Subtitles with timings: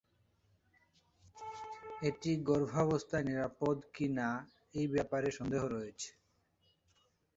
[2.01, 4.27] এটি গর্ভাবস্থায় নিরাপদ কিনা
[4.75, 6.09] এই ব্যাপারে সন্দেহ রয়েছে।